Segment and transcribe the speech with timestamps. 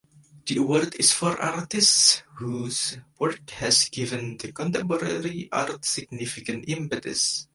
[0.47, 7.45] The award is for artists whose work has given the contemporary art significant impetus.